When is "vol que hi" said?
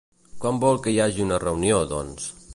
0.63-0.97